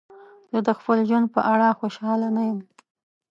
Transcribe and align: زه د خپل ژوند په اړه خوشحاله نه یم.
زه 0.51 0.59
د 0.67 0.69
خپل 0.77 0.97
ژوند 1.09 1.27
په 1.35 1.39
اړه 1.51 1.77
خوشحاله 1.79 2.27
نه 2.35 2.43
یم. 2.49 2.59